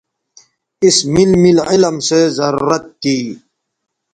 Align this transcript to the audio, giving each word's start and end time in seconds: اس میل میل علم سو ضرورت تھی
اس 0.85 0.97
میل 1.11 1.31
میل 1.41 1.57
علم 1.69 1.95
سو 2.07 2.19
ضرورت 2.37 2.83
تھی 3.01 3.17